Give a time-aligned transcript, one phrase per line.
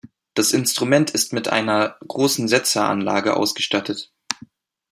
[0.33, 4.11] Das Instrument ist mit einer großen Setzeranlage ausgestattet.